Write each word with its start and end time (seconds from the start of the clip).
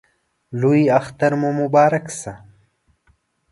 لوی 0.59 0.81
اختر 0.99 1.31
مو 1.41 1.49
مبارک 1.59 2.05
شه 2.19 2.33